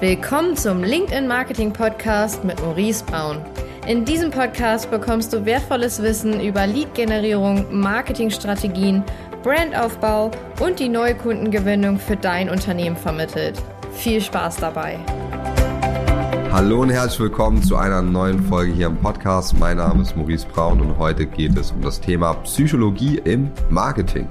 Willkommen 0.00 0.56
zum 0.56 0.82
LinkedIn 0.82 1.28
Marketing 1.28 1.72
Podcast 1.72 2.42
mit 2.42 2.60
Maurice 2.60 3.04
Braun. 3.04 3.40
In 3.86 4.04
diesem 4.04 4.32
Podcast 4.32 4.90
bekommst 4.90 5.32
du 5.32 5.46
wertvolles 5.46 6.02
Wissen 6.02 6.40
über 6.40 6.66
Lead-Generierung, 6.66 7.66
Marketingstrategien, 7.70 9.04
Brandaufbau 9.44 10.32
und 10.60 10.80
die 10.80 10.88
neue 10.88 11.14
Kundengewinnung 11.14 12.00
für 12.00 12.16
dein 12.16 12.50
Unternehmen 12.50 12.96
vermittelt. 12.96 13.62
Viel 13.92 14.20
Spaß 14.20 14.56
dabei! 14.56 14.98
Hallo 16.50 16.82
und 16.82 16.90
herzlich 16.90 17.20
willkommen 17.20 17.62
zu 17.62 17.76
einer 17.76 18.02
neuen 18.02 18.42
Folge 18.42 18.72
hier 18.72 18.88
im 18.88 18.96
Podcast. 18.96 19.58
Mein 19.58 19.76
Name 19.76 20.02
ist 20.02 20.16
Maurice 20.16 20.46
Braun 20.46 20.80
und 20.80 20.98
heute 20.98 21.26
geht 21.26 21.56
es 21.56 21.70
um 21.70 21.82
das 21.82 22.00
Thema 22.00 22.34
Psychologie 22.34 23.20
im 23.24 23.50
Marketing. 23.70 24.28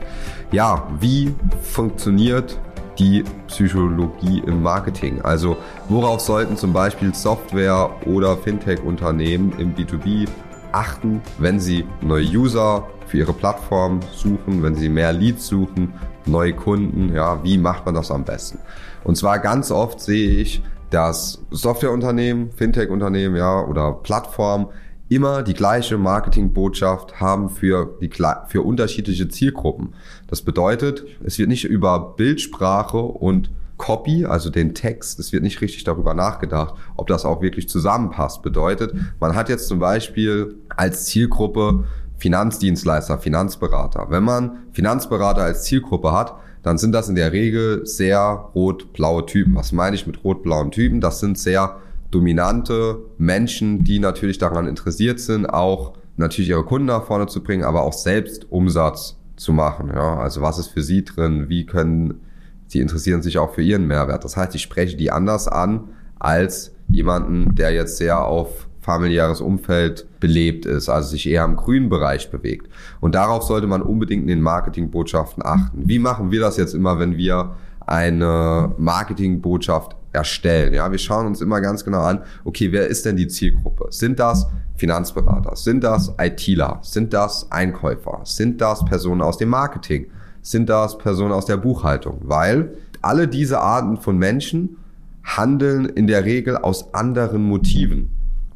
Ja, 0.51 0.87
wie 0.99 1.33
funktioniert 1.61 2.59
die 2.97 3.23
Psychologie 3.47 4.43
im 4.45 4.61
Marketing? 4.61 5.21
Also 5.21 5.57
worauf 5.89 6.21
sollten 6.21 6.57
zum 6.57 6.73
Beispiel 6.73 7.13
Software- 7.13 7.89
oder 8.05 8.37
Fintech-Unternehmen 8.37 9.53
im 9.57 9.75
B2B 9.75 10.27
achten, 10.71 11.21
wenn 11.37 11.59
sie 11.59 11.85
neue 12.01 12.25
User 12.25 12.87
für 13.07 13.19
ihre 13.19 13.33
Plattform 13.33 13.99
suchen, 14.11 14.63
wenn 14.63 14.75
sie 14.75 14.89
mehr 14.89 15.13
Leads 15.13 15.47
suchen, 15.47 15.93
neue 16.25 16.53
Kunden, 16.53 17.13
ja, 17.13 17.43
wie 17.43 17.57
macht 17.57 17.85
man 17.85 17.95
das 17.95 18.11
am 18.11 18.23
besten? 18.23 18.59
Und 19.03 19.15
zwar 19.17 19.39
ganz 19.39 19.71
oft 19.71 19.99
sehe 19.99 20.29
ich, 20.29 20.63
dass 20.89 21.41
Softwareunternehmen, 21.51 22.51
Fintech-Unternehmen, 22.51 23.35
ja, 23.35 23.61
oder 23.61 23.91
Plattformen 23.91 24.67
immer 25.13 25.43
die 25.43 25.53
gleiche 25.53 25.97
Marketingbotschaft 25.97 27.19
haben 27.19 27.49
für, 27.49 27.97
die, 28.01 28.09
für 28.47 28.61
unterschiedliche 28.61 29.27
Zielgruppen. 29.27 29.93
Das 30.27 30.41
bedeutet, 30.41 31.05
es 31.23 31.37
wird 31.37 31.49
nicht 31.49 31.65
über 31.65 32.15
Bildsprache 32.17 32.97
und 32.97 33.49
Copy, 33.77 34.25
also 34.25 34.49
den 34.49 34.75
Text, 34.75 35.19
es 35.19 35.33
wird 35.33 35.43
nicht 35.43 35.59
richtig 35.59 35.83
darüber 35.83 36.13
nachgedacht, 36.13 36.75
ob 36.95 37.07
das 37.07 37.25
auch 37.25 37.41
wirklich 37.41 37.67
zusammenpasst. 37.67 38.41
Bedeutet, 38.41 38.93
man 39.19 39.35
hat 39.35 39.49
jetzt 39.49 39.67
zum 39.67 39.79
Beispiel 39.79 40.55
als 40.75 41.05
Zielgruppe 41.05 41.83
Finanzdienstleister, 42.17 43.17
Finanzberater. 43.17 44.07
Wenn 44.09 44.23
man 44.23 44.59
Finanzberater 44.71 45.41
als 45.41 45.63
Zielgruppe 45.63 46.13
hat, 46.13 46.35
dann 46.61 46.77
sind 46.77 46.93
das 46.93 47.09
in 47.09 47.15
der 47.15 47.33
Regel 47.33 47.85
sehr 47.85 48.49
rot-blaue 48.55 49.25
Typen. 49.25 49.55
Was 49.55 49.73
meine 49.73 49.95
ich 49.95 50.07
mit 50.07 50.23
rot-blauen 50.23 50.71
Typen? 50.71 51.01
Das 51.01 51.19
sind 51.19 51.37
sehr 51.37 51.81
dominante 52.13 52.97
Menschen, 53.17 53.83
die 53.83 53.99
natürlich 53.99 54.37
daran 54.37 54.67
interessiert 54.67 55.19
sind, 55.19 55.45
auch 55.45 55.93
natürlich 56.17 56.49
ihre 56.49 56.63
Kunden 56.63 56.87
nach 56.87 57.05
vorne 57.05 57.27
zu 57.27 57.41
bringen, 57.43 57.63
aber 57.63 57.83
auch 57.83 57.93
selbst 57.93 58.51
Umsatz 58.51 59.17
zu 59.35 59.53
machen. 59.53 59.91
Ja? 59.93 60.17
Also 60.17 60.41
was 60.41 60.59
ist 60.59 60.67
für 60.67 60.83
sie 60.83 61.03
drin? 61.03 61.49
Wie 61.49 61.65
können 61.65 62.21
sie 62.67 62.79
interessieren 62.79 63.21
sich 63.21 63.37
auch 63.37 63.53
für 63.53 63.63
ihren 63.63 63.87
Mehrwert? 63.87 64.23
Das 64.23 64.37
heißt, 64.37 64.53
ich 64.55 64.61
spreche 64.61 64.95
die 64.95 65.11
anders 65.11 65.47
an 65.47 65.89
als 66.19 66.73
jemanden, 66.87 67.55
der 67.55 67.71
jetzt 67.71 67.97
sehr 67.97 68.23
auf 68.23 68.67
familiäres 68.79 69.41
Umfeld 69.41 70.05
belebt 70.19 70.65
ist, 70.65 70.89
also 70.89 71.09
sich 71.09 71.27
eher 71.27 71.45
im 71.45 71.55
grünen 71.55 71.89
Bereich 71.89 72.29
bewegt. 72.29 72.69
Und 72.99 73.15
darauf 73.15 73.43
sollte 73.43 73.65
man 73.65 73.81
unbedingt 73.81 74.23
in 74.23 74.27
den 74.27 74.41
Marketingbotschaften 74.41 75.43
achten. 75.43 75.83
Wie 75.85 75.99
machen 75.99 76.31
wir 76.31 76.41
das 76.41 76.57
jetzt 76.57 76.73
immer, 76.73 76.99
wenn 76.99 77.17
wir 77.17 77.55
eine 77.85 78.73
Marketingbotschaft 78.77 79.95
erstellen. 80.13 80.73
Ja, 80.73 80.91
wir 80.91 80.99
schauen 80.99 81.27
uns 81.27 81.41
immer 81.41 81.59
ganz 81.59 81.83
genau 81.83 82.01
an, 82.01 82.21
okay, 82.45 82.71
wer 82.71 82.87
ist 82.87 83.05
denn 83.05 83.17
die 83.17 83.27
Zielgruppe? 83.27 83.87
Sind 83.89 84.19
das 84.19 84.47
Finanzberater? 84.75 85.55
Sind 85.55 85.83
das 85.83 86.13
ITler? 86.19 86.79
Sind 86.81 87.13
das 87.13 87.51
Einkäufer? 87.51 88.21
Sind 88.23 88.61
das 88.61 88.85
Personen 88.85 89.21
aus 89.21 89.37
dem 89.37 89.49
Marketing? 89.49 90.07
Sind 90.41 90.69
das 90.69 90.97
Personen 90.97 91.31
aus 91.31 91.45
der 91.45 91.57
Buchhaltung? 91.57 92.19
Weil 92.23 92.75
alle 93.01 93.27
diese 93.27 93.59
Arten 93.59 93.97
von 93.97 94.17
Menschen 94.17 94.77
handeln 95.23 95.85
in 95.85 96.07
der 96.07 96.25
Regel 96.25 96.57
aus 96.57 96.93
anderen 96.93 97.43
Motiven. 97.43 98.09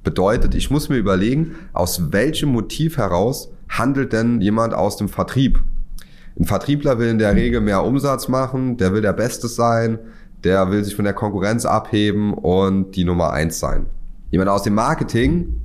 Bedeutet, 0.03 0.55
ich 0.55 0.71
muss 0.71 0.89
mir 0.89 0.97
überlegen, 0.97 1.55
aus 1.73 2.11
welchem 2.11 2.49
Motiv 2.49 2.97
heraus 2.97 3.52
handelt 3.69 4.14
denn 4.14 4.42
jemand 4.42 4.73
aus 4.73 4.98
dem 4.98 5.10
Vertrieb? 5.10 5.64
Ein 6.39 6.45
Vertriebler 6.45 6.99
will 6.99 7.10
in 7.10 7.17
der 7.17 7.36
Regel 7.36 7.61
mehr 7.61 7.83
Umsatz 7.83 8.27
machen, 8.27 8.77
der 8.77 8.93
will 8.93 9.02
der 9.02 9.14
Beste 9.14 9.48
sein, 9.48 9.99
der 10.43 10.71
will 10.71 10.83
sich 10.83 10.95
von 10.95 11.05
der 11.05 11.14
Konkurrenz 11.14 11.65
abheben 11.65 12.33
und 12.33 12.92
die 12.95 13.03
Nummer 13.03 13.31
eins 13.31 13.59
sein. 13.59 13.87
Jemand 14.31 14.49
aus 14.49 14.64
dem 14.64 14.75
Marketing 14.75 15.61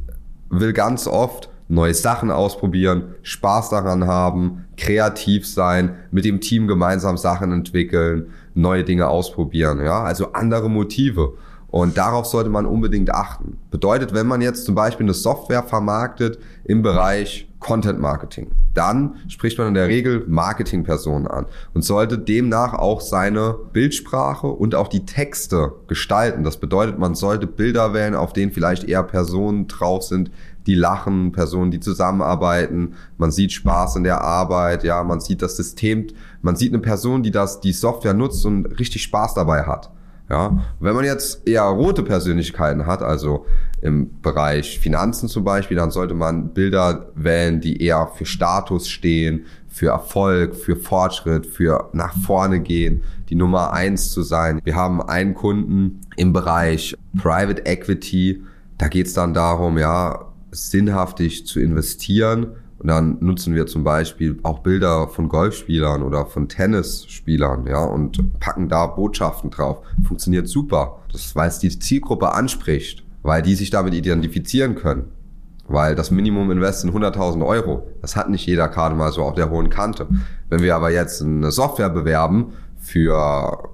will 0.50 0.72
ganz 0.72 1.06
oft 1.06 1.48
neue 1.68 1.94
Sachen 1.94 2.30
ausprobieren, 2.30 3.14
Spaß 3.22 3.70
daran 3.70 4.06
haben, 4.06 4.66
kreativ 4.76 5.46
sein, 5.46 5.96
mit 6.10 6.24
dem 6.24 6.40
Team 6.40 6.66
gemeinsam 6.66 7.16
Sachen 7.16 7.50
entwickeln, 7.52 8.26
neue 8.54 8.84
Dinge 8.84 9.08
ausprobieren, 9.08 9.82
ja, 9.82 10.02
also 10.02 10.32
andere 10.32 10.68
Motive. 10.68 11.34
Und 11.68 11.96
darauf 11.96 12.26
sollte 12.26 12.50
man 12.50 12.66
unbedingt 12.66 13.10
achten. 13.10 13.56
Bedeutet, 13.70 14.12
wenn 14.12 14.26
man 14.26 14.42
jetzt 14.42 14.66
zum 14.66 14.74
Beispiel 14.74 15.06
eine 15.06 15.14
Software 15.14 15.62
vermarktet 15.62 16.38
im 16.64 16.82
Bereich 16.82 17.48
Content 17.62 18.00
Marketing, 18.00 18.50
dann 18.74 19.16
spricht 19.28 19.56
man 19.56 19.68
in 19.68 19.74
der 19.74 19.88
Regel 19.88 20.24
Marketingpersonen 20.26 21.26
an 21.26 21.46
und 21.72 21.82
sollte 21.82 22.18
demnach 22.18 22.74
auch 22.74 23.00
seine 23.00 23.56
Bildsprache 23.72 24.48
und 24.48 24.74
auch 24.74 24.88
die 24.88 25.06
Texte 25.06 25.72
gestalten. 25.86 26.44
Das 26.44 26.58
bedeutet, 26.58 26.98
man 26.98 27.14
sollte 27.14 27.46
Bilder 27.46 27.94
wählen, 27.94 28.14
auf 28.14 28.32
denen 28.32 28.52
vielleicht 28.52 28.84
eher 28.84 29.02
Personen 29.02 29.68
drauf 29.68 30.02
sind, 30.02 30.30
die 30.66 30.74
lachen, 30.74 31.32
Personen, 31.32 31.70
die 31.70 31.80
zusammenarbeiten. 31.80 32.94
Man 33.16 33.30
sieht 33.30 33.52
Spaß 33.52 33.96
in 33.96 34.04
der 34.04 34.20
Arbeit, 34.20 34.84
ja, 34.84 35.02
man 35.02 35.20
sieht 35.20 35.42
das 35.42 35.56
System, 35.56 36.08
man 36.42 36.56
sieht 36.56 36.72
eine 36.72 36.82
Person, 36.82 37.22
die 37.22 37.30
das, 37.30 37.60
die 37.60 37.72
Software 37.72 38.14
nutzt 38.14 38.44
und 38.44 38.66
richtig 38.78 39.02
Spaß 39.02 39.34
dabei 39.34 39.62
hat. 39.64 39.90
Ja, 40.32 40.64
wenn 40.80 40.94
man 40.94 41.04
jetzt 41.04 41.46
eher 41.46 41.64
rote 41.64 42.02
Persönlichkeiten 42.02 42.86
hat, 42.86 43.02
also 43.02 43.44
im 43.82 44.22
Bereich 44.22 44.78
Finanzen 44.78 45.28
zum 45.28 45.44
Beispiel, 45.44 45.76
dann 45.76 45.90
sollte 45.90 46.14
man 46.14 46.54
Bilder 46.54 47.10
wählen, 47.14 47.60
die 47.60 47.82
eher 47.82 48.06
für 48.14 48.24
Status 48.24 48.88
stehen, 48.88 49.44
für 49.68 49.88
Erfolg, 49.88 50.56
für 50.56 50.76
Fortschritt, 50.76 51.44
für 51.44 51.90
nach 51.92 52.16
vorne 52.16 52.60
gehen, 52.60 53.02
die 53.28 53.34
Nummer 53.34 53.74
eins 53.74 54.10
zu 54.10 54.22
sein. 54.22 54.62
Wir 54.64 54.74
haben 54.74 55.02
einen 55.02 55.34
Kunden 55.34 56.00
im 56.16 56.32
Bereich 56.32 56.96
Private 57.20 57.66
Equity. 57.66 58.42
Da 58.78 58.88
geht 58.88 59.08
es 59.08 59.12
dann 59.12 59.34
darum, 59.34 59.76
ja, 59.76 60.32
sinnhaftig 60.50 61.44
zu 61.46 61.60
investieren 61.60 62.56
und 62.82 62.88
dann 62.88 63.18
nutzen 63.20 63.54
wir 63.54 63.66
zum 63.66 63.84
Beispiel 63.84 64.40
auch 64.42 64.58
Bilder 64.58 65.06
von 65.06 65.28
Golfspielern 65.28 66.02
oder 66.02 66.26
von 66.26 66.48
Tennisspielern, 66.48 67.64
ja, 67.66 67.84
und 67.84 68.40
packen 68.40 68.68
da 68.68 68.86
Botschaften 68.86 69.50
drauf. 69.50 69.78
Funktioniert 70.06 70.48
super. 70.48 70.98
Das, 71.12 71.36
weil 71.36 71.48
es 71.48 71.60
die 71.60 71.78
Zielgruppe 71.78 72.32
anspricht, 72.32 73.04
weil 73.22 73.40
die 73.42 73.54
sich 73.54 73.70
damit 73.70 73.94
identifizieren 73.94 74.74
können. 74.74 75.04
Weil 75.68 75.94
das 75.94 76.10
Minimum 76.10 76.50
Invest 76.50 76.80
sind 76.80 76.92
100.000 76.92 77.46
Euro. 77.46 77.86
Das 78.00 78.16
hat 78.16 78.28
nicht 78.28 78.46
jeder 78.46 78.66
gerade 78.68 78.96
mal 78.96 79.12
so 79.12 79.22
auf 79.22 79.34
der 79.34 79.48
hohen 79.48 79.70
Kante. 79.70 80.08
Wenn 80.48 80.60
wir 80.60 80.74
aber 80.74 80.90
jetzt 80.90 81.22
eine 81.22 81.52
Software 81.52 81.88
bewerben 81.88 82.54
für 82.80 83.70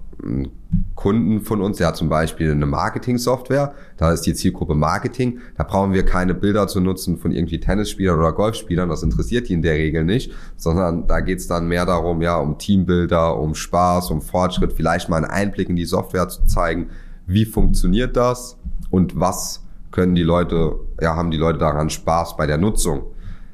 Kunden 0.95 1.41
von 1.43 1.63
uns, 1.63 1.79
der 1.79 1.89
hat 1.89 1.97
zum 1.97 2.09
Beispiel 2.09 2.51
eine 2.51 2.67
Marketing-Software, 2.67 3.75
da 3.97 4.13
ist 4.13 4.23
die 4.23 4.35
Zielgruppe 4.35 4.75
Marketing, 4.75 5.39
da 5.57 5.63
brauchen 5.63 5.93
wir 5.93 6.05
keine 6.05 6.35
Bilder 6.35 6.67
zu 6.67 6.81
nutzen 6.81 7.19
von 7.19 7.31
irgendwie 7.31 7.61
Tennisspielern 7.61 8.19
oder 8.19 8.33
Golfspielern, 8.33 8.89
das 8.89 9.03
interessiert 9.03 9.49
die 9.49 9.55
in 9.55 9.63
der 9.63 9.75
Regel 9.75 10.05
nicht, 10.05 10.33
sondern 10.57 11.07
da 11.07 11.21
geht's 11.21 11.47
dann 11.47 11.69
mehr 11.69 11.87
darum, 11.87 12.21
ja, 12.21 12.37
um 12.37 12.59
Teambilder, 12.59 13.39
um 13.39 13.55
Spaß, 13.55 14.11
um 14.11 14.21
Fortschritt, 14.21 14.73
vielleicht 14.73 15.09
mal 15.09 15.19
einen 15.19 15.27
Einblick 15.27 15.69
in 15.69 15.77
die 15.77 15.85
Software 15.85 16.29
zu 16.29 16.45
zeigen, 16.47 16.89
wie 17.27 17.45
funktioniert 17.45 18.17
das 18.17 18.59
und 18.91 19.19
was 19.19 19.65
können 19.91 20.15
die 20.15 20.23
Leute, 20.23 20.75
ja, 21.01 21.15
haben 21.17 21.31
die 21.31 21.39
Leute 21.39 21.59
daran 21.59 21.91
Spaß 21.91 22.37
bei 22.37 22.47
der 22.47 22.59
Nutzung. 22.59 23.05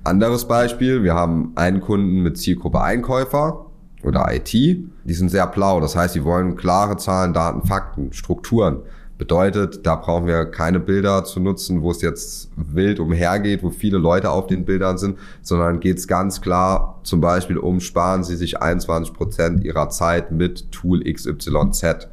Anderes 0.02 0.46
Beispiel, 0.46 1.02
wir 1.02 1.14
haben 1.14 1.52
einen 1.54 1.80
Kunden 1.80 2.22
mit 2.22 2.36
Zielgruppe 2.38 2.80
Einkäufer, 2.80 3.66
oder 4.04 4.26
IT, 4.30 4.52
die 4.52 5.14
sind 5.14 5.30
sehr 5.30 5.46
blau. 5.46 5.80
Das 5.80 5.96
heißt, 5.96 6.14
sie 6.14 6.24
wollen 6.24 6.56
klare 6.56 6.96
Zahlen, 6.96 7.32
Daten, 7.32 7.66
Fakten, 7.66 8.12
Strukturen. 8.12 8.80
Bedeutet, 9.16 9.86
da 9.86 9.94
brauchen 9.94 10.26
wir 10.26 10.44
keine 10.46 10.80
Bilder 10.80 11.22
zu 11.22 11.38
nutzen, 11.38 11.82
wo 11.82 11.92
es 11.92 12.02
jetzt 12.02 12.50
wild 12.56 12.98
umhergeht, 12.98 13.62
wo 13.62 13.70
viele 13.70 13.96
Leute 13.96 14.30
auf 14.30 14.48
den 14.48 14.64
Bildern 14.64 14.98
sind, 14.98 15.18
sondern 15.40 15.78
geht 15.78 15.98
es 15.98 16.08
ganz 16.08 16.40
klar 16.40 17.00
zum 17.04 17.20
Beispiel 17.20 17.58
um, 17.58 17.78
sparen 17.78 18.24
Sie 18.24 18.34
sich 18.34 18.60
21 18.60 19.14
Prozent 19.14 19.62
Ihrer 19.62 19.88
Zeit 19.88 20.32
mit 20.32 20.72
Tool 20.72 21.04
XYZ. 21.04 22.08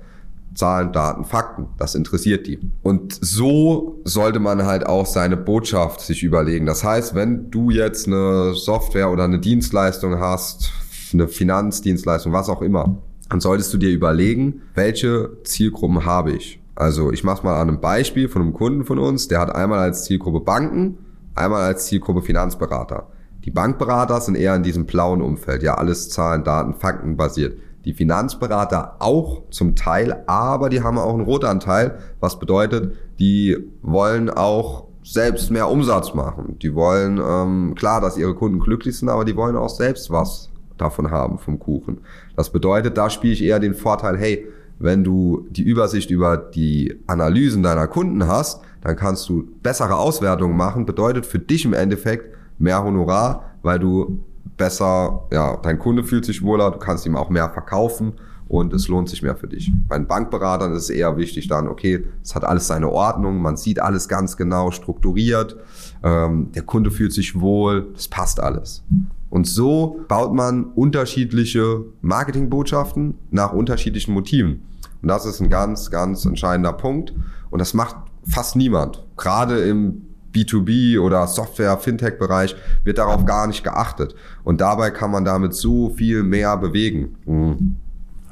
Zahlen, 0.53 0.91
Daten, 0.91 1.23
Fakten. 1.23 1.67
Das 1.77 1.95
interessiert 1.95 2.45
die. 2.45 2.59
Und 2.83 3.17
so 3.21 4.01
sollte 4.03 4.39
man 4.39 4.65
halt 4.65 4.85
auch 4.85 5.05
seine 5.05 5.37
Botschaft 5.37 6.01
sich 6.01 6.23
überlegen. 6.23 6.65
Das 6.65 6.83
heißt, 6.83 7.15
wenn 7.15 7.49
du 7.51 7.69
jetzt 7.71 8.07
eine 8.07 8.53
Software 8.53 9.11
oder 9.11 9.23
eine 9.23 9.39
Dienstleistung 9.39 10.19
hast, 10.19 10.71
eine 11.13 11.27
Finanzdienstleistung, 11.27 12.33
was 12.33 12.49
auch 12.49 12.61
immer, 12.61 12.97
dann 13.29 13.39
solltest 13.39 13.73
du 13.73 13.77
dir 13.77 13.91
überlegen, 13.91 14.61
welche 14.75 15.37
Zielgruppen 15.43 16.05
habe 16.05 16.31
ich. 16.31 16.59
Also 16.75 17.11
ich 17.11 17.23
mache 17.23 17.45
mal 17.45 17.61
an 17.61 17.69
einem 17.69 17.81
Beispiel 17.81 18.27
von 18.27 18.41
einem 18.41 18.53
Kunden 18.53 18.85
von 18.85 18.99
uns, 18.99 19.27
der 19.27 19.39
hat 19.39 19.53
einmal 19.53 19.79
als 19.79 20.03
Zielgruppe 20.03 20.41
Banken, 20.41 20.97
einmal 21.35 21.63
als 21.63 21.85
Zielgruppe 21.85 22.21
Finanzberater. 22.21 23.07
Die 23.45 23.51
Bankberater 23.51 24.21
sind 24.21 24.35
eher 24.35 24.55
in 24.55 24.63
diesem 24.63 24.85
blauen 24.85 25.21
Umfeld, 25.21 25.63
ja 25.63 25.75
alles 25.75 26.09
Zahlen, 26.09 26.43
Daten, 26.43 26.73
Fakten 26.73 27.17
basiert. 27.17 27.57
die 27.85 27.93
Finanzberater 27.93 28.97
auch 28.99 29.49
zum 29.49 29.75
Teil, 29.75 30.23
aber 30.27 30.69
die 30.69 30.83
haben 30.83 30.99
auch 30.99 31.13
einen 31.13 31.23
Rotanteil, 31.23 31.97
was 32.19 32.37
bedeutet, 32.37 32.95
die 33.19 33.57
wollen 33.81 34.29
auch 34.29 34.85
selbst 35.03 35.49
mehr 35.49 35.67
Umsatz 35.67 36.13
machen. 36.13 36.59
Die 36.61 36.75
wollen, 36.75 37.19
ähm, 37.23 37.73
klar, 37.75 37.99
dass 38.01 38.17
ihre 38.17 38.35
Kunden 38.35 38.59
glücklich 38.59 38.97
sind, 38.97 39.09
aber 39.09 39.25
die 39.25 39.35
wollen 39.35 39.55
auch 39.55 39.69
selbst 39.69 40.11
was 40.11 40.51
davon 40.81 41.11
haben 41.11 41.37
vom 41.37 41.59
Kuchen. 41.59 42.01
Das 42.35 42.51
bedeutet, 42.51 42.97
da 42.97 43.09
spiele 43.09 43.33
ich 43.33 43.43
eher 43.43 43.59
den 43.59 43.73
Vorteil, 43.73 44.17
hey, 44.17 44.47
wenn 44.79 45.03
du 45.03 45.47
die 45.51 45.63
Übersicht 45.63 46.09
über 46.09 46.37
die 46.37 46.99
Analysen 47.07 47.63
deiner 47.63 47.87
Kunden 47.87 48.27
hast, 48.27 48.61
dann 48.81 48.95
kannst 48.95 49.29
du 49.29 49.47
bessere 49.61 49.95
Auswertungen 49.95 50.57
machen, 50.57 50.85
bedeutet 50.85 51.25
für 51.25 51.39
dich 51.39 51.65
im 51.65 51.73
Endeffekt 51.73 52.35
mehr 52.57 52.83
Honorar, 52.83 53.51
weil 53.61 53.79
du 53.79 54.23
besser, 54.57 55.27
ja, 55.31 55.57
dein 55.57 55.79
Kunde 55.79 56.03
fühlt 56.03 56.25
sich 56.25 56.41
wohler, 56.41 56.71
du 56.71 56.79
kannst 56.79 57.05
ihm 57.05 57.15
auch 57.15 57.29
mehr 57.29 57.49
verkaufen 57.49 58.13
und 58.47 58.73
es 58.73 58.87
lohnt 58.87 59.09
sich 59.09 59.21
mehr 59.21 59.35
für 59.35 59.47
dich. 59.47 59.71
Bei 59.87 59.97
den 59.97 60.07
Bankberatern 60.07 60.73
ist 60.73 60.83
es 60.83 60.89
eher 60.89 61.15
wichtig 61.17 61.47
dann, 61.47 61.67
okay, 61.67 62.05
es 62.23 62.35
hat 62.35 62.43
alles 62.43 62.67
seine 62.67 62.89
Ordnung, 62.89 63.41
man 63.41 63.57
sieht 63.57 63.79
alles 63.79 64.07
ganz 64.07 64.35
genau 64.35 64.71
strukturiert, 64.71 65.57
ähm, 66.03 66.51
der 66.53 66.63
Kunde 66.63 66.91
fühlt 66.91 67.13
sich 67.13 67.39
wohl, 67.39 67.93
es 67.95 68.07
passt 68.07 68.39
alles. 68.39 68.83
Und 69.31 69.47
so 69.47 70.01
baut 70.09 70.33
man 70.33 70.65
unterschiedliche 70.65 71.85
Marketingbotschaften 72.01 73.15
nach 73.31 73.53
unterschiedlichen 73.53 74.13
Motiven. 74.13 74.63
Und 75.01 75.07
das 75.07 75.25
ist 75.25 75.39
ein 75.39 75.49
ganz, 75.49 75.89
ganz 75.89 76.25
entscheidender 76.25 76.73
Punkt. 76.73 77.13
Und 77.49 77.59
das 77.59 77.73
macht 77.73 77.95
fast 78.27 78.55
niemand. 78.57 79.03
Gerade 79.17 79.61
im 79.61 80.03
B2B 80.35 80.99
oder 80.99 81.25
Software, 81.27 81.77
Fintech-Bereich 81.77 82.55
wird 82.83 82.97
darauf 82.97 83.25
gar 83.25 83.47
nicht 83.47 83.63
geachtet. 83.63 84.15
Und 84.43 84.61
dabei 84.61 84.91
kann 84.91 85.11
man 85.11 85.25
damit 85.25 85.53
so 85.53 85.89
viel 85.89 86.23
mehr 86.23 86.57
bewegen. 86.57 87.15
Mhm. 87.25 87.75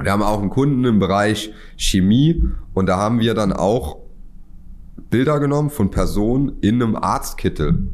Wir 0.01 0.11
haben 0.11 0.21
auch 0.21 0.41
einen 0.41 0.49
Kunden 0.49 0.83
im 0.85 0.99
Bereich 0.99 1.53
Chemie 1.77 2.43
und 2.73 2.87
da 2.87 2.97
haben 2.97 3.19
wir 3.19 3.33
dann 3.33 3.51
auch 3.51 3.97
Bilder 5.09 5.39
genommen 5.39 5.69
von 5.69 5.91
Personen 5.91 6.57
in 6.61 6.81
einem 6.81 6.95
Arztkittel. 6.95 7.89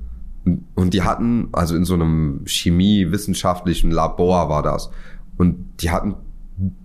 Und 0.76 0.94
die 0.94 1.02
hatten, 1.02 1.50
also 1.52 1.76
in 1.76 1.86
so 1.86 1.96
einem 1.96 2.44
chemiewissenschaftlichen 2.46 3.92
Labor 3.92 4.50
war 4.50 4.62
das. 4.62 4.92
Und 5.38 5.82
die 5.82 5.90
hatten, 5.90 6.16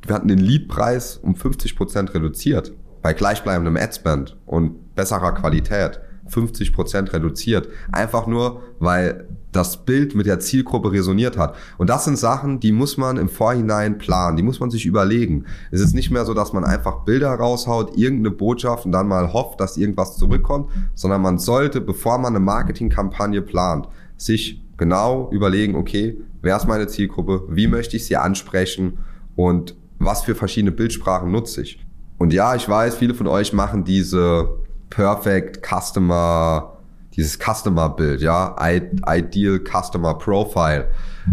wir 0.02 0.14
hatten 0.14 0.28
den 0.28 0.38
Leadpreis 0.38 1.18
um 1.18 1.34
50 1.34 1.76
Prozent 1.76 2.14
reduziert. 2.14 2.72
Bei 3.02 3.12
gleichbleibendem 3.12 3.76
Adspend 3.76 4.36
und 4.46 4.94
besserer 4.94 5.32
Qualität. 5.32 6.00
50 6.28 6.72
Prozent 6.72 7.12
reduziert. 7.12 7.68
Einfach 7.92 8.26
nur, 8.26 8.62
weil 8.78 9.28
das 9.52 9.84
Bild 9.84 10.14
mit 10.14 10.26
der 10.26 10.40
Zielgruppe 10.40 10.92
resoniert 10.92 11.36
hat. 11.36 11.56
Und 11.78 11.90
das 11.90 12.04
sind 12.04 12.16
Sachen, 12.18 12.60
die 12.60 12.72
muss 12.72 12.96
man 12.96 13.16
im 13.16 13.28
Vorhinein 13.28 13.98
planen, 13.98 14.36
die 14.36 14.42
muss 14.42 14.60
man 14.60 14.70
sich 14.70 14.86
überlegen. 14.86 15.44
Es 15.70 15.80
ist 15.80 15.94
nicht 15.94 16.10
mehr 16.10 16.24
so, 16.24 16.34
dass 16.34 16.52
man 16.52 16.64
einfach 16.64 17.04
Bilder 17.04 17.34
raushaut, 17.34 17.96
irgendeine 17.96 18.34
Botschaft 18.34 18.86
und 18.86 18.92
dann 18.92 19.08
mal 19.08 19.32
hofft, 19.32 19.60
dass 19.60 19.76
irgendwas 19.76 20.16
zurückkommt, 20.16 20.70
sondern 20.94 21.22
man 21.22 21.38
sollte, 21.38 21.80
bevor 21.80 22.18
man 22.18 22.34
eine 22.34 22.44
Marketingkampagne 22.44 23.42
plant, 23.42 23.88
sich 24.16 24.62
genau 24.76 25.30
überlegen, 25.32 25.74
okay, 25.74 26.20
wer 26.42 26.56
ist 26.56 26.68
meine 26.68 26.86
Zielgruppe, 26.86 27.42
wie 27.48 27.66
möchte 27.66 27.96
ich 27.96 28.06
sie 28.06 28.16
ansprechen 28.16 28.98
und 29.36 29.74
was 29.98 30.22
für 30.22 30.34
verschiedene 30.34 30.72
Bildsprachen 30.72 31.30
nutze 31.30 31.62
ich. 31.62 31.84
Und 32.18 32.32
ja, 32.32 32.54
ich 32.54 32.68
weiß, 32.68 32.96
viele 32.96 33.14
von 33.14 33.26
euch 33.26 33.52
machen 33.52 33.84
diese 33.84 34.48
Perfect 34.90 35.62
Customer 35.64 36.79
dieses 37.16 37.38
Customer-Bild, 37.38 38.20
ja, 38.20 38.56
Ideal 38.60 39.60
Customer 39.60 40.14
Profile. 40.14 40.88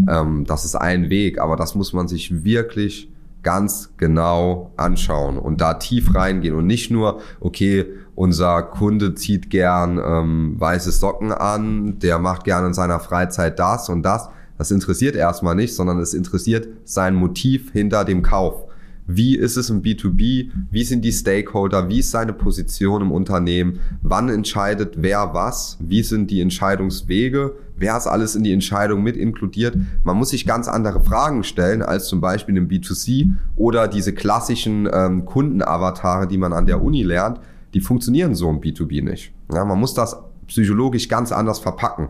Ähm, 0.10 0.46
das 0.46 0.66
ist 0.66 0.76
ein 0.76 1.10
Weg, 1.10 1.40
aber 1.40 1.56
das 1.56 1.76
muss 1.76 1.94
man 1.94 2.08
sich 2.08 2.44
wirklich 2.44 3.10
ganz 3.44 3.94
genau 3.98 4.72
anschauen 4.76 5.38
und 5.38 5.62
da 5.62 5.76
tief 5.76 6.14
reingehen 6.14 6.54
und 6.54 6.68
nicht 6.68 6.92
nur, 6.92 7.22
okay, 7.40 7.86
unser 8.16 8.64
Kunde 8.64 9.16
zieht 9.16 9.50
gern 9.50 10.02
ähm, 10.04 10.56
weiße 10.60 10.92
Socken 10.92 11.32
an, 11.32 12.00
der 12.00 12.20
macht 12.20 12.44
gern 12.44 12.66
in 12.66 12.74
seiner 12.74 13.00
Freizeit 13.00 13.60
das 13.60 13.90
und 13.90 14.04
das. 14.04 14.28
Das 14.58 14.72
interessiert 14.72 15.16
erstmal 15.16 15.56
nicht, 15.56 15.76
sondern 15.76 16.00
es 16.00 16.14
interessiert 16.14 16.68
sein 16.84 17.16
Motiv 17.16 17.72
hinter 17.72 18.04
dem 18.04 18.24
Kauf. 18.24 18.67
Wie 19.10 19.38
ist 19.38 19.56
es 19.56 19.70
im 19.70 19.82
B2B? 19.82 20.52
Wie 20.70 20.84
sind 20.84 21.06
die 21.06 21.14
Stakeholder? 21.14 21.88
Wie 21.88 22.00
ist 22.00 22.12
seine 22.12 22.34
Position 22.34 23.02
im 23.02 23.12
Unternehmen? 23.14 23.80
Wann 24.02 24.28
entscheidet 24.28 24.96
wer 24.98 25.34
was? 25.34 25.78
Wie 25.80 26.04
sind 26.04 26.30
die 26.30 26.42
Entscheidungswege? 26.42 27.56
Wer 27.78 27.96
ist 27.96 28.08
alles 28.08 28.36
in 28.36 28.44
die 28.44 28.52
Entscheidung 28.52 29.04
mit 29.04 29.16
inkludiert? 29.16 29.78
Man 30.04 30.18
muss 30.18 30.30
sich 30.30 30.46
ganz 30.46 30.68
andere 30.68 31.02
Fragen 31.02 31.46
stellen 31.46 31.82
als 31.82 32.08
zum 32.08 32.20
Beispiel 32.20 32.58
im 32.58 32.68
B2C 32.68 33.32
oder 33.56 33.88
diese 33.88 34.14
klassischen 34.14 34.90
ähm, 34.92 35.24
Kundenavatare, 35.24 36.28
die 36.28 36.38
man 36.38 36.52
an 36.52 36.66
der 36.66 36.82
Uni 36.82 37.04
lernt. 37.04 37.40
Die 37.74 37.80
funktionieren 37.80 38.36
so 38.36 38.50
im 38.50 38.60
B2B 38.60 39.04
nicht. 39.04 39.32
Ja, 39.54 39.64
man 39.64 39.80
muss 39.80 39.94
das 39.94 40.18
psychologisch 40.48 41.08
ganz 41.08 41.32
anders 41.32 41.60
verpacken. 41.60 42.10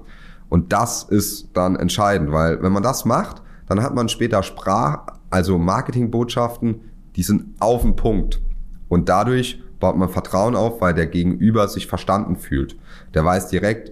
Und 0.49 0.73
das 0.73 1.03
ist 1.03 1.49
dann 1.53 1.75
entscheidend, 1.75 2.31
weil 2.31 2.63
wenn 2.63 2.71
man 2.71 2.83
das 2.83 3.05
macht, 3.05 3.43
dann 3.67 3.83
hat 3.83 3.93
man 3.93 4.09
später 4.09 4.41
Sprach, 4.41 5.16
also 5.29 5.57
Marketingbotschaften, 5.57 6.81
die 7.15 7.23
sind 7.23 7.45
auf 7.59 7.81
den 7.81 7.95
Punkt. 7.95 8.41
Und 8.87 9.09
dadurch 9.09 9.61
baut 9.79 9.97
man 9.97 10.09
Vertrauen 10.09 10.55
auf, 10.55 10.81
weil 10.81 10.93
der 10.93 11.07
Gegenüber 11.07 11.67
sich 11.67 11.87
verstanden 11.87 12.35
fühlt. 12.35 12.77
Der 13.13 13.23
weiß 13.25 13.49
direkt, 13.49 13.91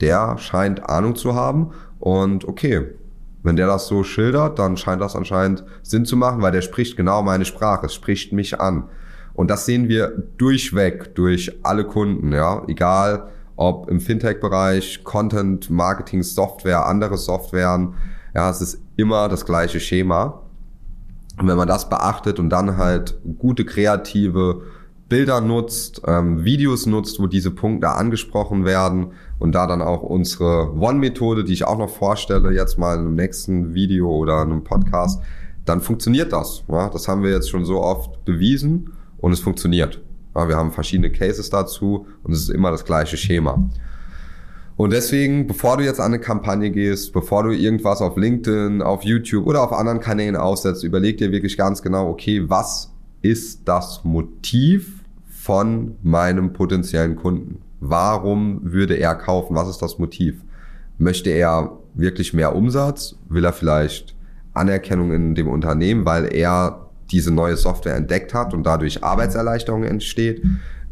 der 0.00 0.36
scheint 0.38 0.88
Ahnung 0.88 1.14
zu 1.14 1.34
haben 1.34 1.70
und 2.00 2.44
okay, 2.46 2.88
wenn 3.42 3.56
der 3.56 3.66
das 3.66 3.86
so 3.88 4.04
schildert, 4.04 4.58
dann 4.58 4.76
scheint 4.76 5.02
das 5.02 5.16
anscheinend 5.16 5.64
Sinn 5.82 6.04
zu 6.04 6.16
machen, 6.16 6.42
weil 6.42 6.52
der 6.52 6.62
spricht 6.62 6.96
genau 6.96 7.22
meine 7.22 7.44
Sprache, 7.44 7.86
es 7.86 7.94
spricht 7.94 8.32
mich 8.32 8.60
an. 8.60 8.88
Und 9.34 9.50
das 9.50 9.66
sehen 9.66 9.88
wir 9.88 10.12
durchweg 10.36 11.14
durch 11.14 11.58
alle 11.62 11.84
Kunden, 11.84 12.32
ja, 12.32 12.62
egal 12.68 13.28
ob 13.56 13.88
im 13.88 14.00
Fintech-Bereich, 14.00 15.04
Content, 15.04 15.70
Marketing, 15.70 16.22
Software, 16.22 16.86
andere 16.86 17.16
Softwaren, 17.16 17.94
ja, 18.34 18.50
es 18.50 18.60
ist 18.60 18.82
immer 18.96 19.28
das 19.28 19.44
gleiche 19.44 19.80
Schema. 19.80 20.42
Und 21.42 21.48
wenn 21.48 21.56
man 21.56 21.66
das 21.66 21.88
beachtet 21.88 22.38
und 22.38 22.50
dann 22.50 22.76
halt 22.76 23.18
gute 23.36 23.64
kreative 23.64 24.62
Bilder 25.08 25.40
nutzt, 25.40 26.00
ähm, 26.06 26.44
Videos 26.44 26.86
nutzt, 26.86 27.18
wo 27.18 27.26
diese 27.26 27.50
Punkte 27.50 27.88
angesprochen 27.88 28.64
werden 28.64 29.08
und 29.40 29.52
da 29.52 29.66
dann 29.66 29.82
auch 29.82 30.02
unsere 30.02 30.72
One-Methode, 30.72 31.42
die 31.42 31.52
ich 31.52 31.64
auch 31.64 31.78
noch 31.78 31.90
vorstelle, 31.90 32.52
jetzt 32.52 32.78
mal 32.78 32.94
in 32.94 33.00
einem 33.00 33.14
nächsten 33.16 33.74
Video 33.74 34.08
oder 34.08 34.40
in 34.42 34.52
einem 34.52 34.62
Podcast, 34.62 35.20
dann 35.64 35.80
funktioniert 35.80 36.32
das. 36.32 36.62
Ja? 36.68 36.88
Das 36.90 37.08
haben 37.08 37.24
wir 37.24 37.30
jetzt 37.30 37.50
schon 37.50 37.64
so 37.64 37.82
oft 37.82 38.24
bewiesen 38.24 38.92
und 39.18 39.32
es 39.32 39.40
funktioniert. 39.40 40.00
Ja, 40.36 40.48
wir 40.48 40.56
haben 40.56 40.70
verschiedene 40.70 41.10
Cases 41.10 41.50
dazu 41.50 42.06
und 42.22 42.32
es 42.32 42.42
ist 42.42 42.50
immer 42.50 42.70
das 42.70 42.84
gleiche 42.84 43.16
Schema. 43.16 43.68
Und 44.76 44.92
deswegen, 44.92 45.46
bevor 45.46 45.76
du 45.76 45.84
jetzt 45.84 46.00
an 46.00 46.06
eine 46.06 46.18
Kampagne 46.18 46.70
gehst, 46.70 47.12
bevor 47.12 47.44
du 47.44 47.50
irgendwas 47.50 48.00
auf 48.00 48.16
LinkedIn, 48.16 48.82
auf 48.82 49.02
YouTube 49.02 49.46
oder 49.46 49.62
auf 49.62 49.72
anderen 49.72 50.00
Kanälen 50.00 50.36
aussetzt, 50.36 50.82
überleg 50.82 51.18
dir 51.18 51.30
wirklich 51.30 51.56
ganz 51.56 51.82
genau, 51.82 52.08
okay, 52.08 52.48
was 52.48 52.92
ist 53.20 53.68
das 53.68 54.02
Motiv 54.02 55.02
von 55.28 55.96
meinem 56.02 56.52
potenziellen 56.52 57.16
Kunden? 57.16 57.60
Warum 57.80 58.60
würde 58.62 58.94
er 58.94 59.14
kaufen? 59.14 59.54
Was 59.54 59.68
ist 59.68 59.82
das 59.82 59.98
Motiv? 59.98 60.42
Möchte 60.98 61.30
er 61.30 61.78
wirklich 61.94 62.32
mehr 62.32 62.54
Umsatz? 62.54 63.16
Will 63.28 63.44
er 63.44 63.52
vielleicht 63.52 64.14
Anerkennung 64.54 65.12
in 65.12 65.34
dem 65.34 65.48
Unternehmen, 65.48 66.04
weil 66.04 66.32
er 66.34 66.88
diese 67.10 67.32
neue 67.32 67.56
Software 67.56 67.96
entdeckt 67.96 68.34
hat 68.34 68.54
und 68.54 68.64
dadurch 68.64 69.04
Arbeitserleichterung 69.04 69.84
entsteht? 69.84 70.42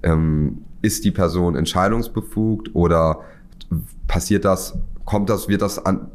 Ähm, 0.03 0.63
ist 0.83 1.05
die 1.05 1.11
Person 1.11 1.57
entscheidungsbefugt 1.57 2.75
oder 2.75 3.21
passiert 4.07 4.45
das, 4.45 4.79
kommt 5.05 5.31
das, 5.31 5.49
wird 5.49 5.63
das 5.63 5.85
an, 5.85 6.11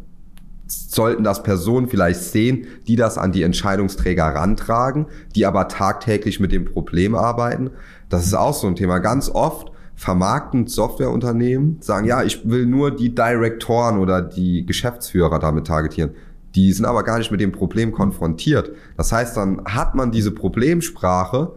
sollten 0.68 1.24
das 1.24 1.44
Personen 1.44 1.88
vielleicht 1.88 2.22
sehen, 2.22 2.66
die 2.88 2.96
das 2.96 3.18
an 3.18 3.32
die 3.32 3.44
Entscheidungsträger 3.44 4.24
rantragen, 4.26 5.08
die 5.36 5.46
aber 5.46 5.68
tagtäglich 5.68 6.40
mit 6.40 6.52
dem 6.52 6.66
Problem 6.66 7.16
arbeiten. 7.16 7.72
Das 8.10 8.26
ist 8.26 8.34
auch 8.34 8.54
so 8.54 8.68
ein 8.68 8.76
Thema. 8.76 9.00
Ganz 9.00 9.30
oft 9.30 9.72
vermarkten 9.96 10.68
Softwareunternehmen, 10.68 11.78
sagen, 11.82 12.06
ja, 12.06 12.24
ich 12.24 12.50
will 12.50 12.66
nur 12.66 12.92
die 12.92 13.16
Direktoren 13.16 13.98
oder 13.98 14.22
die 14.22 14.66
Geschäftsführer 14.66 15.40
damit 15.40 15.68
targetieren. 15.68 16.12
Die 16.56 16.72
sind 16.74 16.86
aber 16.86 17.04
gar 17.04 17.18
nicht 17.18 17.32
mit 17.32 17.42
dem 17.42 17.52
Problem 17.52 17.92
konfrontiert. 17.92 18.72
Das 18.98 19.12
heißt, 19.12 19.38
dann 19.38 19.64
hat 19.66 19.96
man 19.96 20.12
diese 20.12 20.32
Problemsprache, 20.32 21.54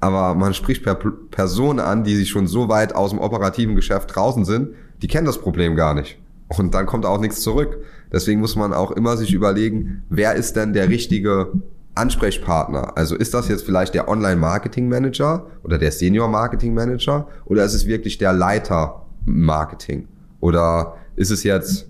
aber 0.00 0.34
man 0.34 0.54
spricht 0.54 0.82
per 0.82 0.94
Person 0.94 1.78
an, 1.78 2.04
die 2.04 2.16
sich 2.16 2.30
schon 2.30 2.46
so 2.46 2.68
weit 2.68 2.94
aus 2.94 3.10
dem 3.10 3.18
operativen 3.18 3.76
Geschäft 3.76 4.14
draußen 4.14 4.44
sind, 4.44 4.70
die 5.02 5.08
kennen 5.08 5.26
das 5.26 5.38
Problem 5.38 5.76
gar 5.76 5.94
nicht. 5.94 6.18
Und 6.48 6.74
dann 6.74 6.86
kommt 6.86 7.06
auch 7.06 7.20
nichts 7.20 7.42
zurück. 7.42 7.78
Deswegen 8.12 8.40
muss 8.40 8.56
man 8.56 8.72
auch 8.72 8.90
immer 8.90 9.16
sich 9.16 9.32
überlegen, 9.32 10.02
wer 10.08 10.34
ist 10.34 10.56
denn 10.56 10.72
der 10.72 10.88
richtige 10.88 11.52
Ansprechpartner? 11.94 12.96
Also 12.96 13.14
ist 13.14 13.34
das 13.34 13.48
jetzt 13.48 13.64
vielleicht 13.64 13.94
der 13.94 14.08
Online-Marketing-Manager 14.08 15.46
oder 15.62 15.78
der 15.78 15.92
Senior-Marketing-Manager 15.92 17.28
oder 17.44 17.64
ist 17.64 17.74
es 17.74 17.86
wirklich 17.86 18.18
der 18.18 18.32
Leiter 18.32 19.06
Marketing? 19.26 20.08
Oder 20.40 20.94
ist 21.14 21.30
es 21.30 21.44
jetzt 21.44 21.88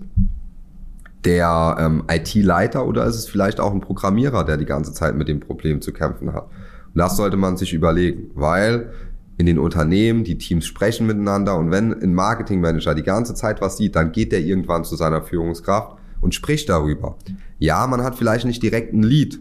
der 1.23 1.77
ähm, 1.79 2.03
IT-Leiter 2.09 2.85
oder 2.85 3.05
ist 3.05 3.15
es 3.15 3.27
vielleicht 3.27 3.59
auch 3.59 3.71
ein 3.71 3.81
Programmierer, 3.81 4.43
der 4.43 4.57
die 4.57 4.65
ganze 4.65 4.93
Zeit 4.93 5.15
mit 5.15 5.27
dem 5.27 5.39
Problem 5.39 5.81
zu 5.81 5.93
kämpfen 5.93 6.33
hat? 6.33 6.47
Und 6.93 6.99
das 6.99 7.17
sollte 7.17 7.37
man 7.37 7.57
sich 7.57 7.73
überlegen, 7.73 8.31
weil 8.33 8.91
in 9.37 9.45
den 9.45 9.59
Unternehmen 9.59 10.23
die 10.23 10.37
Teams 10.37 10.65
sprechen 10.65 11.07
miteinander 11.07 11.57
und 11.57 11.71
wenn 11.71 11.93
ein 11.93 12.13
Marketingmanager 12.13 12.93
die 12.93 13.03
ganze 13.03 13.33
Zeit 13.33 13.59
was 13.61 13.77
sieht, 13.77 13.95
dann 13.95 14.11
geht 14.11 14.31
der 14.31 14.41
irgendwann 14.41 14.83
zu 14.83 14.95
seiner 14.95 15.23
Führungskraft 15.23 15.97
und 16.21 16.35
spricht 16.35 16.69
darüber. 16.69 17.17
Ja, 17.57 17.87
man 17.87 18.03
hat 18.03 18.15
vielleicht 18.15 18.45
nicht 18.45 18.61
direkt 18.61 18.93
ein 18.93 19.03
Lead, 19.03 19.39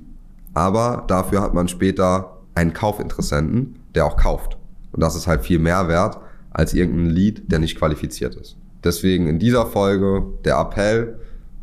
aber 0.54 1.04
dafür 1.06 1.42
hat 1.42 1.54
man 1.54 1.68
später 1.68 2.38
einen 2.54 2.72
Kaufinteressenten, 2.72 3.78
der 3.94 4.06
auch 4.06 4.16
kauft. 4.16 4.56
Und 4.92 5.02
das 5.02 5.16
ist 5.16 5.26
halt 5.26 5.42
viel 5.42 5.58
mehr 5.58 5.88
wert 5.88 6.18
als 6.50 6.74
irgendein 6.74 7.10
Lead, 7.10 7.52
der 7.52 7.58
nicht 7.58 7.78
qualifiziert 7.78 8.34
ist. 8.34 8.56
Deswegen 8.82 9.28
in 9.28 9.38
dieser 9.38 9.66
Folge 9.66 10.24
der 10.44 10.58
Appell, 10.58 11.18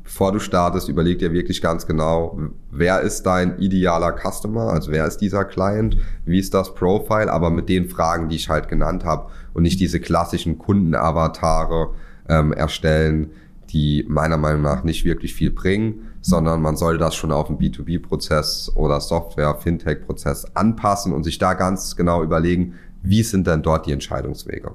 bevor 0.07 0.31
du 0.31 0.39
startest, 0.39 0.87
überleg 0.87 1.19
dir 1.19 1.33
wirklich 1.33 1.61
ganz 1.61 1.85
genau, 1.85 2.39
wer 2.71 3.01
ist 3.01 3.23
dein 3.23 3.59
idealer 3.59 4.15
Customer, 4.15 4.69
also 4.71 4.89
wer 4.89 5.05
ist 5.05 5.17
dieser 5.17 5.43
Client, 5.43 5.97
wie 6.23 6.39
ist 6.39 6.53
das 6.53 6.73
Profile, 6.73 7.29
aber 7.29 7.49
mit 7.49 7.67
den 7.67 7.89
Fragen, 7.89 8.29
die 8.29 8.37
ich 8.37 8.47
halt 8.47 8.69
genannt 8.69 9.03
habe 9.03 9.29
und 9.53 9.63
nicht 9.63 9.81
diese 9.81 9.99
klassischen 9.99 10.57
Kundenavatare 10.57 11.89
ähm, 12.29 12.53
erstellen, 12.53 13.31
die 13.69 14.05
meiner 14.07 14.37
Meinung 14.37 14.61
nach 14.61 14.85
nicht 14.85 15.03
wirklich 15.03 15.33
viel 15.33 15.51
bringen, 15.51 16.07
sondern 16.21 16.61
man 16.61 16.77
soll 16.77 16.97
das 16.97 17.13
schon 17.13 17.33
auf 17.33 17.49
einen 17.49 17.59
B2B-Prozess 17.59 18.71
oder 18.75 19.01
Software-Fintech-Prozess 19.01 20.55
anpassen 20.55 21.11
und 21.11 21.25
sich 21.25 21.37
da 21.37 21.53
ganz 21.53 21.97
genau 21.97 22.23
überlegen, 22.23 22.75
wie 23.03 23.23
sind 23.23 23.45
denn 23.45 23.61
dort 23.61 23.85
die 23.85 23.91
Entscheidungswege. 23.91 24.71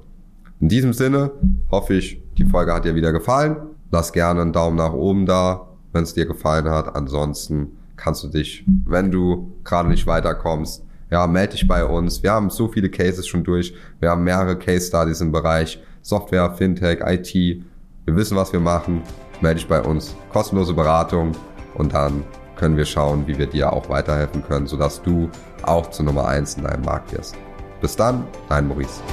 In 0.59 0.69
diesem 0.69 0.93
Sinne 0.93 1.31
hoffe 1.71 1.95
ich, 1.95 2.21
die 2.37 2.45
Folge 2.45 2.71
hat 2.71 2.85
dir 2.85 2.93
wieder 2.93 3.11
gefallen. 3.11 3.72
Lass 3.93 4.11
gerne 4.11 4.41
einen 4.41 4.53
Daumen 4.53 4.75
nach 4.75 4.93
oben 4.93 5.27
da, 5.27 5.67
wenn 5.91 6.01
es 6.01 6.15
dir 6.15 6.25
gefallen 6.25 6.67
hat. 6.67 6.95
Ansonsten 6.95 7.77
kannst 7.95 8.23
du 8.23 8.27
dich, 8.27 8.65
wenn 8.87 9.11
du 9.11 9.53
gerade 9.63 9.87
nicht 9.87 10.07
weiterkommst, 10.07 10.83
ja, 11.11 11.27
melde 11.27 11.51
dich 11.51 11.67
bei 11.67 11.85
uns. 11.85 12.23
Wir 12.23 12.31
haben 12.31 12.49
so 12.49 12.67
viele 12.67 12.89
Cases 12.89 13.27
schon 13.27 13.43
durch. 13.43 13.75
Wir 13.99 14.09
haben 14.09 14.23
mehrere 14.23 14.57
Case 14.57 14.87
Studies 14.87 15.21
im 15.21 15.31
Bereich 15.31 15.79
Software, 16.01 16.55
Fintech, 16.55 17.01
IT. 17.05 17.35
Wir 17.35 18.15
wissen, 18.15 18.35
was 18.35 18.51
wir 18.51 18.59
machen. 18.59 19.03
Melde 19.41 19.59
dich 19.59 19.67
bei 19.67 19.79
uns. 19.79 20.15
Kostenlose 20.31 20.73
Beratung 20.73 21.33
und 21.75 21.93
dann 21.93 22.23
können 22.55 22.75
wir 22.75 22.85
schauen, 22.85 23.27
wie 23.27 23.37
wir 23.37 23.45
dir 23.45 23.71
auch 23.71 23.89
weiterhelfen 23.89 24.43
können, 24.43 24.65
sodass 24.65 25.03
du 25.03 25.29
auch 25.61 25.91
zur 25.91 26.05
Nummer 26.05 26.27
eins 26.27 26.55
in 26.55 26.63
deinem 26.63 26.83
Markt 26.83 27.13
wirst. 27.13 27.35
Bis 27.79 27.95
dann, 27.95 28.25
dein 28.49 28.67
Maurice. 28.67 29.03